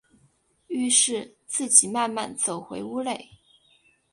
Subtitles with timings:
[0.65, 3.29] 於是自己慢慢走回屋内